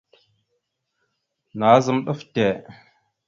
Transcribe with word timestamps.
Nazam 1.59 1.99
ɗaf 2.05 2.21
te. 2.33 2.45